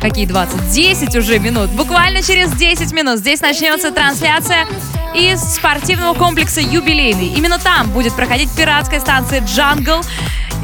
[0.00, 0.70] Какие 20?
[0.70, 1.70] 10 уже минут.
[1.70, 4.66] Буквально через 10 минут здесь начнется трансляция
[5.14, 7.28] из спортивного комплекса «Юбилейный».
[7.28, 10.02] Именно там будет проходить пиратская станция «Jungle».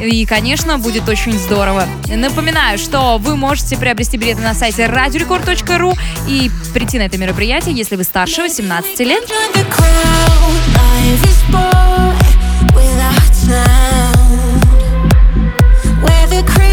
[0.01, 1.87] И, конечно, будет очень здорово.
[2.09, 5.99] Напоминаю, что вы можете приобрести билеты на сайте radiorecord.ru
[6.29, 9.25] и прийти на это мероприятие, если вы старше 18 лет.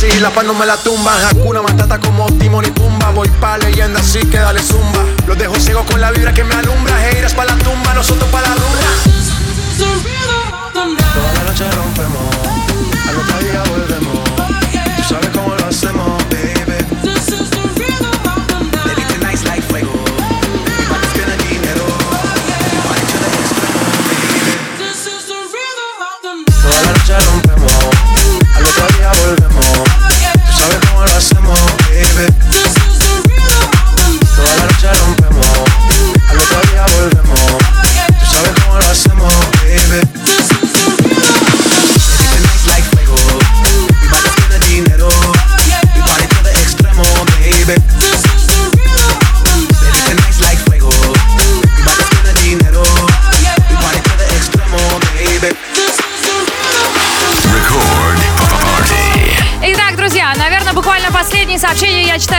[0.00, 3.10] Si la paz no me la tumba, Hakuna Matata como Timon y Pumba.
[3.10, 5.04] Voy pa' leyenda, así que dale zumba.
[5.26, 7.06] Los dejo ciego con la vibra que me alumbra.
[7.10, 8.88] Heiras pa' la tumba, nosotros pa' la dura.
[10.72, 12.34] Toda la noche rompemos,
[13.10, 14.19] al otro día volvemos.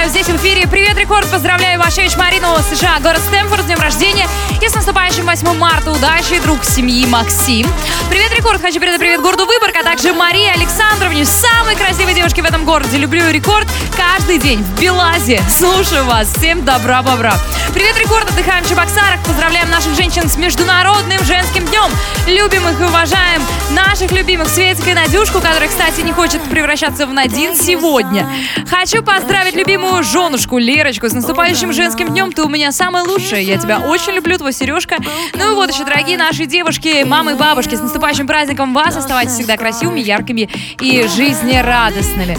[0.01, 0.67] Читаю здесь в эфире.
[0.67, 1.29] Привет, Рекорд!
[1.29, 4.27] Поздравляю Вашевич Марину, США, город Стэнфорд с днем рождения.
[4.59, 5.91] И с наступающим 8 марта.
[5.91, 7.67] Удачи, друг семьи Максим.
[8.09, 8.61] Привет, Рекорд!
[8.61, 12.97] Хочу передать привет городу Выборг, а также Марии Александровне, самой красивой девушке в этом городе.
[12.97, 15.39] Люблю Рекорд каждый день в Белазе.
[15.55, 16.33] Слушаю вас.
[16.35, 17.35] Всем добра-бобра.
[17.73, 18.29] Привет, Рекорд!
[18.29, 19.23] Отдыхаем в Чебоксарах.
[19.25, 21.89] Поздравляем наших женщин с Международным женским днем.
[22.27, 23.41] Любим их и уважаем.
[23.71, 28.27] Наших любимых Светик и Надюшку, которая, кстати, не хочет превращаться в Надин сегодня.
[28.69, 32.33] Хочу поздравить любимую женушку Лерочку с наступающим женским днем.
[32.33, 33.41] Ты у меня самая лучшая.
[33.41, 34.97] Я тебя очень люблю, твой Сережка.
[35.35, 38.97] Ну и вот еще, дорогие наши девушки, мамы и бабушки, с наступающим праздником вас.
[38.97, 40.49] Оставайтесь всегда красивыми, яркими
[40.81, 42.37] и жизнерадостными.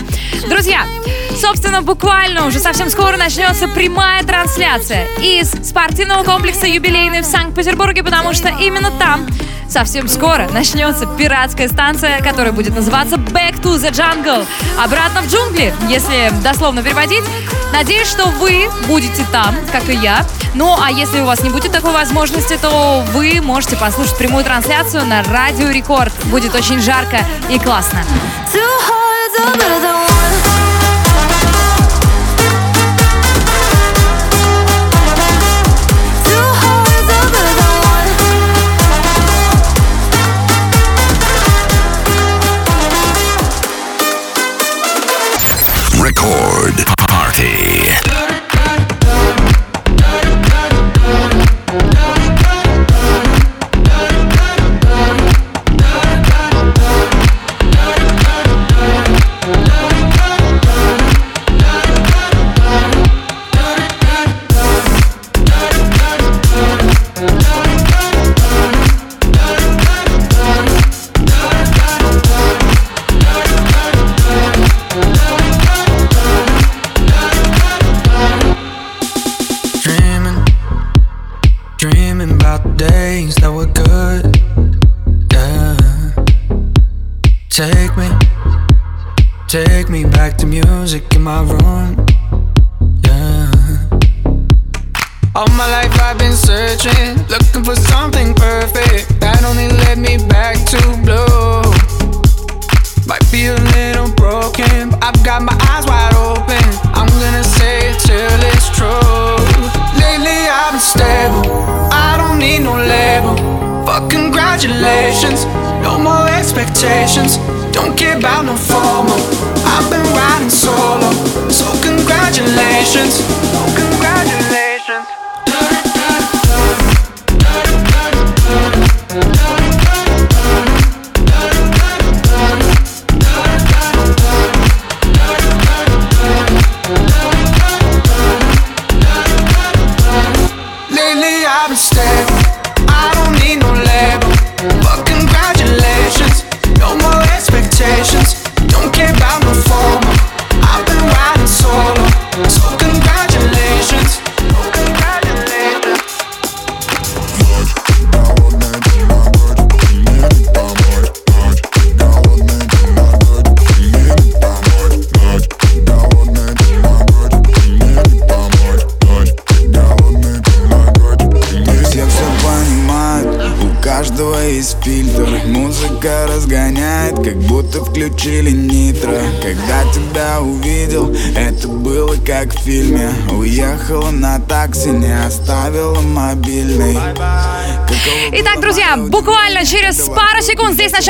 [0.48, 0.84] Друзья,
[1.40, 8.32] собственно, буквально уже совсем скоро начнется прямая трансляция из спортивного комплекса «Юбилейный» в Санкт-Петербурге, потому
[8.32, 9.26] что именно там
[9.68, 14.46] совсем скоро начнется пиратская станция, которая будет называться Back to the Jungle.
[14.82, 17.24] Обратно в джунгли, если дословно переводить.
[17.72, 20.26] Надеюсь, что вы будете там, как и я.
[20.54, 25.06] Ну, а если у вас не будет такой возможности, то вы можете послушать прямую трансляцию
[25.06, 26.12] на Радио Рекорд.
[26.24, 27.18] Будет очень жарко
[27.48, 28.04] и классно.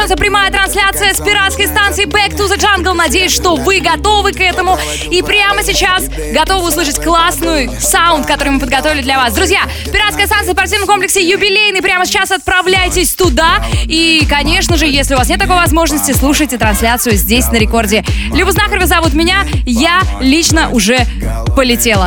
[0.02, 2.94] Начнется прямая трансляция с пиратской станции Back to the Jungle.
[2.94, 4.76] Надеюсь, что вы готовы к этому.
[5.08, 9.32] И прямо сейчас готовы услышать классную саунд, который мы подготовили для вас.
[9.32, 9.60] Друзья,
[9.92, 11.82] пиратская станция в спортивном комплексе юбилейный.
[11.82, 13.64] Прямо сейчас отправляйтесь туда.
[13.84, 18.04] И, конечно же, если у вас нет такой возможности, слушайте трансляцию здесь на рекорде.
[18.34, 19.44] Люба Знахарева зовут меня.
[19.64, 21.06] Я лично уже
[21.54, 22.00] полетела.